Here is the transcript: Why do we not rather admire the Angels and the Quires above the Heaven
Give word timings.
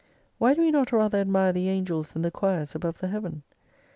Why 0.39 0.55
do 0.55 0.61
we 0.61 0.71
not 0.71 0.91
rather 0.91 1.19
admire 1.19 1.53
the 1.53 1.69
Angels 1.69 2.15
and 2.15 2.25
the 2.25 2.31
Quires 2.31 2.73
above 2.73 2.97
the 2.97 3.09
Heaven 3.09 3.43